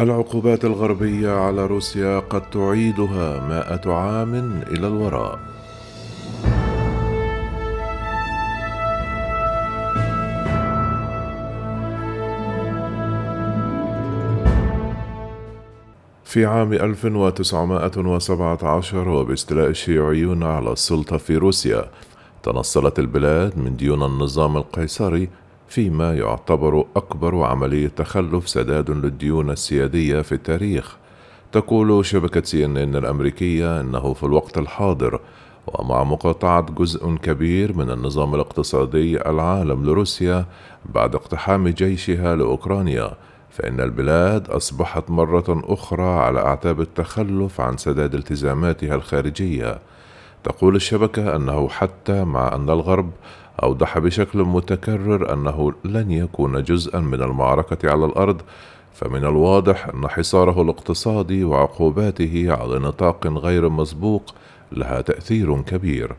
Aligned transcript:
العقوبات 0.00 0.64
الغربية 0.64 1.30
على 1.30 1.66
روسيا 1.66 2.18
قد 2.18 2.50
تعيدها 2.50 3.48
مائة 3.48 3.92
عام 3.92 4.62
إلى 4.62 4.86
الوراء. 4.86 5.38
في 16.24 16.46
عام 16.46 16.72
1917 16.72 19.08
وباستيلاء 19.08 19.68
الشيوعيون 19.68 20.42
على 20.42 20.72
السلطة 20.72 21.16
في 21.16 21.36
روسيا، 21.36 21.84
تنصلت 22.42 22.98
البلاد 22.98 23.58
من 23.58 23.76
ديون 23.76 24.02
النظام 24.02 24.56
القيصري 24.56 25.28
فيما 25.74 26.14
يعتبر 26.14 26.84
أكبر 26.96 27.42
عملية 27.42 27.88
تخلف 27.88 28.48
سداد 28.48 28.90
للديون 28.90 29.50
السيادية 29.50 30.20
في 30.20 30.32
التاريخ. 30.32 30.96
تقول 31.52 32.06
شبكة 32.06 32.42
سي 32.42 32.64
إن 32.64 32.76
إن 32.76 32.96
الأمريكية 32.96 33.80
أنه 33.80 34.12
في 34.12 34.22
الوقت 34.22 34.58
الحاضر 34.58 35.20
ومع 35.66 36.04
مقاطعة 36.04 36.60
جزء 36.60 37.14
كبير 37.14 37.76
من 37.76 37.90
النظام 37.90 38.34
الاقتصادي 38.34 39.28
العالم 39.30 39.84
لروسيا 39.84 40.46
بعد 40.94 41.14
اقتحام 41.14 41.68
جيشها 41.68 42.36
لأوكرانيا 42.36 43.12
فإن 43.50 43.80
البلاد 43.80 44.50
أصبحت 44.50 45.10
مرة 45.10 45.62
أخرى 45.64 46.08
على 46.08 46.40
أعتاب 46.40 46.80
التخلف 46.80 47.60
عن 47.60 47.76
سداد 47.76 48.14
التزاماتها 48.14 48.94
الخارجية. 48.94 49.78
تقول 50.44 50.76
الشبكة 50.76 51.36
أنه 51.36 51.68
حتى 51.68 52.24
مع 52.24 52.54
أن 52.54 52.70
الغرب 52.70 53.10
أوضح 53.62 53.98
بشكل 53.98 54.38
متكرر 54.38 55.32
أنه 55.32 55.72
لن 55.84 56.10
يكون 56.10 56.62
جزءا 56.62 57.00
من 57.00 57.22
المعركة 57.22 57.90
على 57.90 58.04
الأرض 58.04 58.40
فمن 58.94 59.24
الواضح 59.24 59.88
أن 59.88 60.08
حصاره 60.08 60.62
الاقتصادي 60.62 61.44
وعقوباته 61.44 62.46
على 62.48 62.78
نطاق 62.78 63.26
غير 63.26 63.68
مسبوق 63.68 64.34
لها 64.72 65.00
تأثير 65.00 65.62
كبير. 65.62 66.12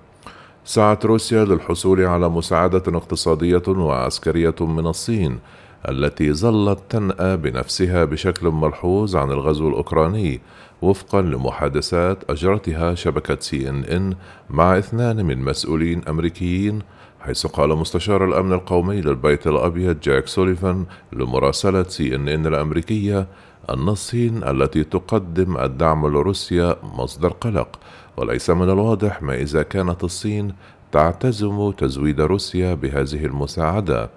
سعت 0.66 1.06
روسيا 1.06 1.46
للحصول 1.46 2.02
على 2.06 2.30
مساعدة 2.30 2.84
اقتصادية 2.88 3.64
وعسكرية 3.68 4.56
من 4.60 4.88
الصين 4.88 5.40
التي 5.90 6.34
ظلت 6.34 6.80
تنأى 6.90 7.38
بنفسها 7.38 8.06
بشكل 8.06 8.48
ملحوظ 8.48 9.16
عن 9.16 9.32
الغزو 9.32 9.70
الأوكراني 9.70 10.42
وفقا 10.82 11.22
لمحادثات 11.22 12.30
أجرتها 12.30 12.96
شبكة 12.96 13.38
سي 13.40 13.70
إن 13.70 13.84
إن 13.84 14.16
مع 14.50 14.78
اثنان 14.78 15.26
من 15.26 15.42
مسؤولين 15.42 16.02
أمريكيين 16.08 16.82
حيث 17.20 17.48
قال 17.48 17.70
مستشار 17.70 18.26
الأمن 18.26 18.54
القومي 18.54 19.02
للبيت 19.02 19.48
الأبيض 19.48 20.00
جاك 20.00 20.28
سوليفان 20.28 20.86
لمراسلة 21.14 21.84
سي 21.84 22.16
إن 22.16 22.28
إن 22.28 22.48
الأمريكية 22.48 23.28
أن 23.70 23.90
الصين 23.90 24.44
التي 24.44 24.84
تقدم 24.84 25.58
الدعم 25.58 26.08
لروسيا 26.08 26.76
مصدر 26.84 27.30
قلق 27.30 27.80
وليس 28.18 28.50
من 28.50 28.70
الواضح 28.70 29.22
ما 29.22 29.36
إذا 29.36 29.64
كانت 29.64 30.04
الصين 30.04 30.54
تعتزم 30.92 31.72
تزويد 31.72 32.22
روسيا 32.22 32.74
بهذه 32.74 33.26
المساعدة. 33.26 34.10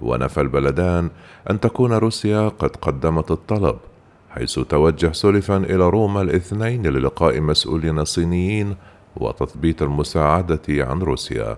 ونفى 0.00 0.40
البلدان 0.40 1.10
أن 1.50 1.60
تكون 1.60 1.92
روسيا 1.92 2.48
قد 2.48 2.76
قدمت 2.76 3.30
الطلب 3.30 3.76
حيث 4.30 4.58
توجه 4.58 5.12
سوليفان 5.12 5.64
إلى 5.64 5.88
روما 5.88 6.22
الاثنين 6.22 6.86
للقاء 6.86 7.40
مسؤولين 7.40 8.04
صينيين 8.04 8.76
وتثبيت 9.16 9.82
المساعدة 9.82 10.62
عن 10.68 10.98
روسيا. 10.98 11.56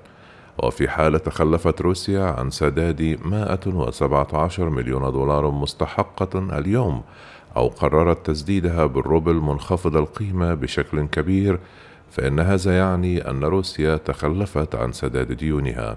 وفي 0.63 0.89
حال 0.89 1.23
تخلفت 1.23 1.81
روسيا 1.81 2.25
عن 2.25 2.51
سداد 2.51 3.19
117 3.25 4.71
مليون 4.71 5.13
دولار 5.13 5.51
مستحقة 5.51 6.59
اليوم 6.59 7.03
أو 7.57 7.69
قررت 7.69 8.27
تسديدها 8.27 8.87
بالروبل 8.87 9.35
منخفض 9.35 9.97
القيمة 9.97 10.55
بشكل 10.55 11.07
كبير 11.07 11.59
فإن 12.11 12.41
هذا 12.41 12.79
يعني 12.79 13.31
أن 13.31 13.45
روسيا 13.45 13.97
تخلفت 13.97 14.75
عن 14.75 14.93
سداد 14.93 15.33
ديونها. 15.33 15.97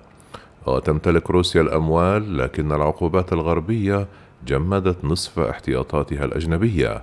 وتمتلك 0.66 1.32
روسيا 1.32 1.62
الأموال 1.62 2.38
لكن 2.38 2.72
العقوبات 2.72 3.34
الغربية 3.34 4.08
جمدت 4.48 5.06
نصف 5.06 5.40
احتياطاتها 5.40 6.26
الأجنبية. 6.26 7.02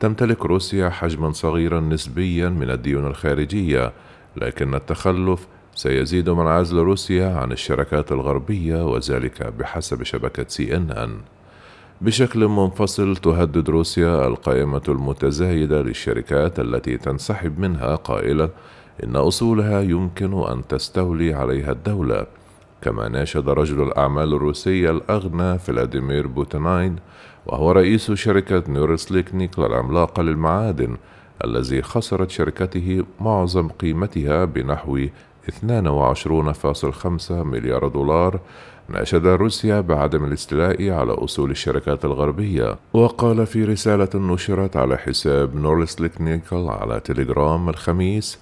تمتلك 0.00 0.46
روسيا 0.46 0.88
حجما 0.88 1.32
صغيرا 1.32 1.80
نسبيا 1.80 2.48
من 2.48 2.70
الديون 2.70 3.06
الخارجية 3.06 3.92
لكن 4.36 4.74
التخلف 4.74 5.46
سيزيد 5.74 6.30
من 6.30 6.46
عزل 6.46 6.76
روسيا 6.78 7.34
عن 7.36 7.52
الشركات 7.52 8.12
الغربية 8.12 8.86
وذلك 8.86 9.42
بحسب 9.58 10.02
شبكة 10.02 10.44
سي 10.48 10.76
إن 10.76 10.90
إن. 10.90 11.18
بشكل 12.00 12.48
منفصل 12.48 13.16
تهدد 13.16 13.70
روسيا 13.70 14.26
القائمة 14.26 14.82
المتزايدة 14.88 15.82
للشركات 15.82 16.60
التي 16.60 16.96
تنسحب 16.96 17.58
منها 17.58 17.94
قائلة 17.94 18.50
إن 19.04 19.16
أصولها 19.16 19.80
يمكن 19.80 20.42
أن 20.42 20.66
تستولي 20.68 21.34
عليها 21.34 21.72
الدولة. 21.72 22.26
كما 22.82 23.08
ناشد 23.08 23.48
رجل 23.48 23.82
الأعمال 23.82 24.34
الروسي 24.34 24.90
الأغنى 24.90 25.58
فلاديمير 25.58 26.26
بوتيناين 26.26 26.96
وهو 27.46 27.72
رئيس 27.72 28.12
شركة 28.12 28.62
نيورسليكنيك 28.68 29.58
العملاقة 29.58 30.22
للمعادن 30.22 30.96
الذي 31.44 31.82
خسرت 31.82 32.30
شركته 32.30 33.04
معظم 33.20 33.68
قيمتها 33.68 34.44
بنحو 34.44 35.06
22.5 35.48 37.30
مليار 37.30 37.88
دولار 37.88 38.40
ناشد 38.88 39.26
روسيا 39.26 39.80
بعدم 39.80 40.24
الاستيلاء 40.24 40.90
على 40.90 41.12
أصول 41.12 41.50
الشركات 41.50 42.04
الغربية. 42.04 42.78
وقال 42.92 43.46
في 43.46 43.64
رسالة 43.64 44.08
نشرت 44.14 44.76
على 44.76 44.96
حساب 44.98 45.56
نورسليك 45.56 46.20
نيكل 46.20 46.68
على 46.68 47.00
تليجرام 47.00 47.68
الخميس 47.68 48.38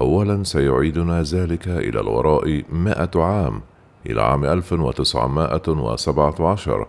أولا 0.00 0.44
سيعيدنا 0.44 1.22
ذلك 1.22 1.68
إلى 1.68 2.00
الوراء 2.00 2.62
مائة 2.72 3.10
عام. 3.16 3.60
إلى 4.06 4.22
عام 4.22 4.44
1917 4.44 6.86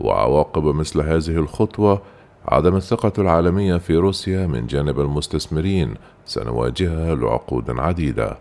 وعواقب 0.00 0.64
مثل 0.64 1.00
هذه 1.00 1.36
الخطوة 1.36 2.00
عدم 2.48 2.76
الثقة 2.76 3.12
العالمية 3.18 3.76
في 3.76 3.96
روسيا 3.96 4.46
من 4.46 4.66
جانب 4.66 5.00
المستثمرين 5.00 5.94
سنواجهها 6.24 7.14
لعقود 7.14 7.80
عديدة. 7.80 8.36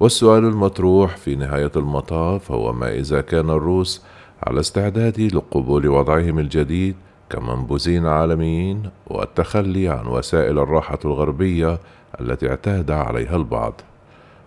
والسؤال 0.00 0.44
المطروح 0.44 1.16
في 1.16 1.36
نهاية 1.36 1.70
المطاف 1.76 2.52
هو 2.52 2.72
ما 2.72 2.94
إذا 2.94 3.20
كان 3.20 3.50
الروس 3.50 4.02
على 4.42 4.60
استعداد 4.60 5.20
لقبول 5.20 5.88
وضعهم 5.88 6.38
الجديد 6.38 6.96
كمنبوذين 7.30 8.06
عالميين 8.06 8.90
والتخلي 9.06 9.88
عن 9.88 10.06
وسائل 10.06 10.58
الراحة 10.58 10.98
الغربية 11.04 11.78
التي 12.20 12.50
اعتاد 12.50 12.90
عليها 12.90 13.36
البعض. 13.36 13.80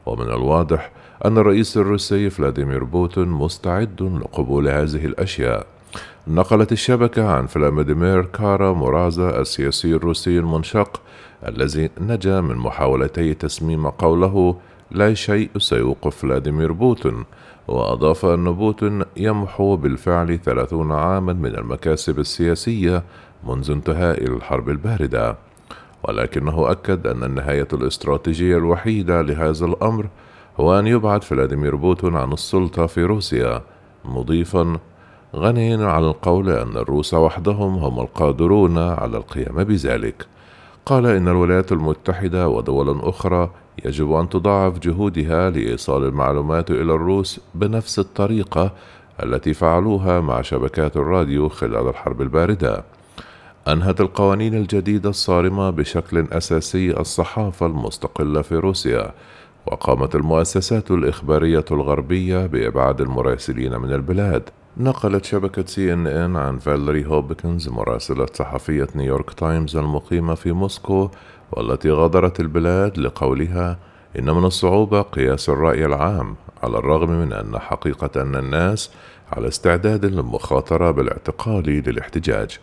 ومن 0.06 0.25
الواضح 0.25 0.91
أن 1.25 1.38
الرئيس 1.38 1.78
الروسي 1.78 2.29
فلاديمير 2.29 2.84
بوتين 2.84 3.28
مستعد 3.28 4.01
لقبول 4.01 4.67
هذه 4.67 5.06
الأشياء. 5.06 5.66
نقلت 6.28 6.72
الشبكة 6.72 7.31
عن 7.31 7.47
فلاديمير 7.47 8.25
كارا 8.25 8.73
مرازا 8.73 9.41
السياسي 9.41 9.94
الروسي 9.94 10.39
المنشق 10.39 11.01
الذي 11.47 11.89
نجا 12.01 12.41
من 12.41 12.56
محاولتي 12.56 13.33
تسميم 13.33 13.88
قوله 13.88 14.56
لا 14.91 15.13
شيء 15.13 15.50
سيوقف 15.57 16.16
فلاديمير 16.16 16.72
بوتين 16.72 17.23
وأضاف 17.67 18.25
أن 18.25 18.51
بوتين 18.51 19.03
يمحو 19.17 19.75
بالفعل 19.75 20.39
ثلاثون 20.39 20.91
عاما 20.91 21.33
من 21.33 21.56
المكاسب 21.56 22.19
السياسية 22.19 23.03
منذ 23.47 23.72
انتهاء 23.72 24.23
الحرب 24.23 24.69
الباردة. 24.69 25.35
ولكنه 26.03 26.72
أكد 26.72 27.07
أن 27.07 27.23
النهاية 27.23 27.67
الاستراتيجية 27.73 28.57
الوحيدة 28.57 29.22
لهذا 29.22 29.66
الأمر 29.66 30.07
هو 30.59 30.79
أن 30.79 30.87
يبعد 30.87 31.23
فلاديمير 31.23 31.75
بوتين 31.75 32.15
عن 32.15 32.33
السلطة 32.33 32.85
في 32.85 33.03
روسيا 33.03 33.61
مضيفا 34.05 34.77
غنيا 35.35 35.85
على 35.85 36.07
القول 36.07 36.49
أن 36.49 36.77
الروس 36.77 37.13
وحدهم 37.13 37.75
هم 37.75 37.99
القادرون 37.99 38.77
على 38.77 39.17
القيام 39.17 39.63
بذلك 39.63 40.25
قال 40.85 41.05
إن 41.05 41.27
الولايات 41.27 41.71
المتحدة 41.71 42.50
ودول 42.50 43.00
أخرى 43.01 43.50
يجب 43.85 44.11
أن 44.11 44.29
تضاعف 44.29 44.79
جهودها 44.79 45.50
لإيصال 45.50 46.03
المعلومات 46.03 46.71
إلى 46.71 46.94
الروس 46.94 47.39
بنفس 47.56 47.99
الطريقة 47.99 48.71
التي 49.23 49.53
فعلوها 49.53 50.19
مع 50.19 50.41
شبكات 50.41 50.97
الراديو 50.97 51.49
خلال 51.49 51.89
الحرب 51.89 52.21
الباردة. 52.21 52.83
أنهت 53.67 54.01
القوانين 54.01 54.53
الجديدة 54.53 55.09
الصارمة 55.09 55.69
بشكل 55.69 56.27
أساسي 56.31 56.99
الصحافة 56.99 57.65
المستقلة 57.65 58.41
في 58.41 58.56
روسيا، 58.56 59.11
وقامت 59.65 60.15
المؤسسات 60.15 60.92
الإخبارية 60.92 61.65
الغربية 61.71 62.45
بإبعاد 62.45 63.01
المراسلين 63.01 63.77
من 63.80 63.94
البلاد. 63.94 64.50
نقلت 64.77 65.25
شبكة 65.25 65.65
سي 65.65 65.94
إن 65.94 66.07
إن 66.07 66.36
عن 66.36 66.60
فاليري 66.60 67.06
هوبكنز 67.06 67.69
مراسلة 67.69 68.25
صحفية 68.33 68.88
نيويورك 68.95 69.33
تايمز 69.33 69.75
المقيمة 69.77 70.36
في 70.36 70.51
موسكو 70.51 71.10
والتي 71.51 71.92
غادرت 71.92 72.39
البلاد 72.39 72.98
لقولها 72.98 73.80
إن 74.19 74.25
من 74.25 74.45
الصعوبة 74.45 75.01
قياس 75.01 75.50
الرأي 75.50 75.86
العام 75.86 76.36
على 76.63 76.77
الرغم 76.77 77.09
من 77.09 77.33
أن 77.33 77.59
حقيقة 77.59 78.21
أن 78.21 78.36
الناس 78.36 78.92
على 79.31 79.48
استعداد 79.48 80.06
للمخاطرة 80.06 80.92
بالاعتقال 80.92 81.63
للاحتجاج 81.63 82.59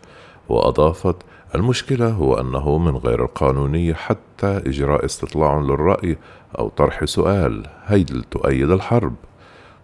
وأضافت 0.50 1.16
المشكلة 1.54 2.08
هو 2.08 2.34
أنه 2.40 2.78
من 2.78 2.96
غير 2.96 3.24
القانوني 3.24 3.94
حتى 3.94 4.62
إجراء 4.66 5.04
استطلاع 5.04 5.58
للرأي 5.58 6.16
أو 6.58 6.68
طرح 6.68 7.04
سؤال 7.04 7.66
هل 7.84 8.24
تؤيد 8.30 8.70
الحرب؟ 8.70 9.14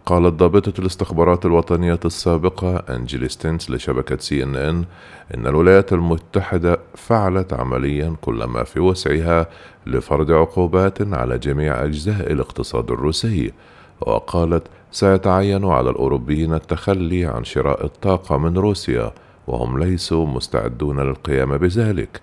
قالت 0.07 0.35
ضابطة 0.35 0.81
الاستخبارات 0.81 1.47
الوطنية 1.47 2.01
السابقة 2.05 2.77
أنجيلي 2.77 3.29
ستينز 3.29 3.71
لشبكة 3.71 4.17
سي 4.17 4.43
إن 4.43 4.57
إن 4.57 4.85
إن 5.35 5.47
الولايات 5.47 5.93
المتحدة 5.93 6.79
فعلت 6.95 7.53
عمليا 7.53 8.17
كل 8.21 8.45
ما 8.45 8.65
في 8.65 8.81
وسعها 8.81 9.47
لفرض 9.87 10.31
عقوبات 10.31 11.15
على 11.15 11.39
جميع 11.39 11.85
أجزاء 11.85 12.33
الاقتصاد 12.33 12.91
الروسي 12.91 13.53
وقالت 14.01 14.63
سيتعين 14.93 15.65
على 15.65 15.91
الأوروبيين 15.91 16.55
التخلي 16.55 17.25
عن 17.25 17.45
شراء 17.45 17.85
الطاقة 17.85 18.39
من 18.39 18.59
روسيا 18.59 19.13
وهم 19.47 19.79
ليسوا 19.79 20.27
مستعدون 20.27 21.01
للقيام 21.01 21.57
بذلك 21.57 22.21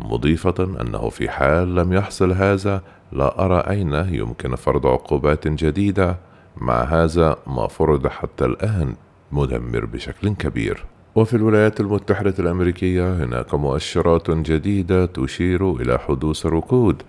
مضيفة 0.00 0.54
أنه 0.80 1.08
في 1.08 1.28
حال 1.28 1.74
لم 1.74 1.92
يحصل 1.92 2.32
هذا 2.32 2.82
لا 3.12 3.44
أرى 3.44 3.58
أين 3.58 3.94
يمكن 3.94 4.54
فرض 4.54 4.86
عقوبات 4.86 5.48
جديدة 5.48 6.16
مع 6.56 6.82
هذا 6.82 7.36
ما 7.46 7.66
فرض 7.66 8.06
حتى 8.06 8.44
الآن 8.44 8.94
مدمر 9.32 9.84
بشكل 9.84 10.28
كبير. 10.28 10.84
وفي 11.14 11.36
الولايات 11.36 11.80
المتحدة 11.80 12.34
الأمريكية 12.38 13.24
هناك 13.24 13.54
مؤشرات 13.54 14.30
جديدة 14.30 15.06
تشير 15.06 15.76
إلى 15.76 15.98
حدوث 15.98 16.46
ركود 16.46 17.02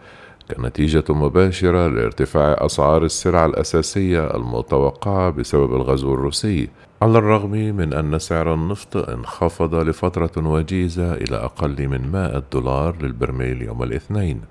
كنتيجة 0.58 1.04
مباشرة 1.10 1.88
لارتفاع 1.88 2.58
أسعار 2.60 3.06
السلع 3.06 3.46
الأساسية 3.46 4.36
المتوقعة 4.36 5.30
بسبب 5.30 5.76
الغزو 5.76 6.14
الروسي. 6.14 6.70
على 7.02 7.18
الرغم 7.18 7.52
من 7.52 7.94
أن 7.94 8.20
سعر 8.20 8.54
النفط 8.54 8.98
انخفض 9.10 9.76
لفترة 9.76 10.48
وجيزة 10.48 11.14
إلى 11.14 11.36
أقل 11.36 11.88
من 11.88 12.12
100 12.12 12.44
دولار 12.54 12.96
للبرميل 13.02 13.62
يوم 13.62 13.84
الاثنين 13.84 14.42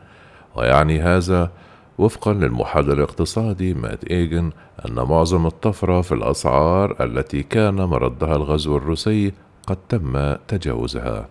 ويعني 0.57 1.01
هذا 1.01 1.51
وفقا 1.99 2.33
للمحلل 2.33 2.93
الاقتصادي 2.93 3.75
مات 3.75 4.05
إيجن 4.05 4.51
أن 4.89 4.95
معظم 4.95 5.47
الطفرة 5.47 6.01
في 6.01 6.13
الأسعار 6.13 7.05
التي 7.05 7.43
كان 7.43 7.75
مردها 7.75 8.37
الغزو 8.37 8.77
الروسي 8.77 9.33
قد 9.67 9.79
تم 9.89 10.35
تجاوزها. 10.49 11.29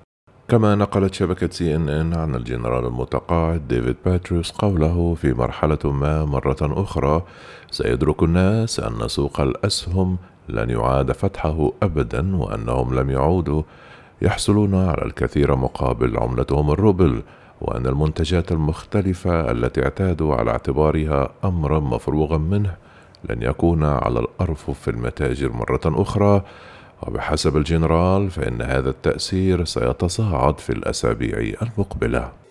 كما 0.48 0.75
نقلت 0.75 1.13
شبكة 1.13 1.50
سي 1.51 1.75
إن 1.75 1.89
إن 1.89 2.13
عن 2.13 2.36
الجنرال 2.36 2.86
المتقاعد 2.86 3.68
ديفيد 3.68 3.95
بترايوس 4.06 4.52
قوله 4.51 5.13
في 5.13 5.33
مرحلة 5.33 5.92
ما 5.92 6.25
مرة 6.25 6.57
أخرى 6.62 7.24
سيدرك 7.71 8.24
الناس 8.24 8.80
أن 8.80 9.07
سوق 9.07 9.42
الأسهم 9.42 10.18
لن 10.50 10.69
يعاد 10.69 11.12
فتحه 11.12 11.72
أبدا 11.84 12.36
وأنهم 12.36 12.94
لم 13.00 13.10
يعودوا. 13.10 13.63
يحصلون 14.22 14.75
على 14.75 15.06
الكثير 15.06 15.56
مقابل 15.56 16.18
عملتهم 16.18 16.72
الروبل 16.72 17.22
وأن 17.62 17.88
المنتجات 17.88 18.51
المختلفة 18.51 19.51
التي 19.51 19.84
اعتادوا 19.84 20.36
على 20.36 20.51
اعتبارها 20.51 21.30
أمرا 21.44 21.80
مفروغا 21.80 22.38
منه 22.38 22.75
لن 23.30 23.42
يكون 23.42 23.84
على 23.84 24.19
الأرفف 24.19 24.80
في 24.80 24.92
المتاجر 24.92 25.51
مرة 25.51 25.81
أخرى. 25.86 26.42
وبحسب 27.07 27.57
الجنرال 27.57 28.31
فإن 28.31 28.62
هذا 28.62 28.89
التأثير 28.89 29.66
سيتصاعد 29.66 30.60
في 30.60 30.69
الأسابيع 30.69 31.54
المقبلة. 31.62 32.43